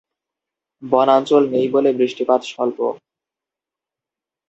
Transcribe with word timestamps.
বনাঞ্চল 0.83 1.43
নেই 1.53 1.67
বলে 1.73 1.89
বৃষ্টিপাত 1.99 2.41
স্বল্প। 2.51 2.79